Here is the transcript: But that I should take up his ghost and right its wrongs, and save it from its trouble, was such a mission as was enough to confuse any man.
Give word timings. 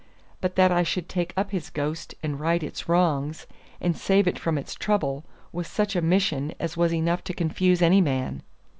But 0.41 0.55
that 0.55 0.71
I 0.71 0.81
should 0.81 1.07
take 1.07 1.31
up 1.37 1.51
his 1.51 1.69
ghost 1.69 2.15
and 2.23 2.39
right 2.39 2.63
its 2.63 2.89
wrongs, 2.89 3.45
and 3.79 3.95
save 3.95 4.27
it 4.27 4.39
from 4.39 4.57
its 4.57 4.73
trouble, 4.73 5.25
was 5.51 5.67
such 5.67 5.95
a 5.95 6.01
mission 6.01 6.55
as 6.59 6.75
was 6.75 6.91
enough 6.91 7.23
to 7.25 7.35
confuse 7.35 7.83
any 7.83 8.01
man. 8.01 8.41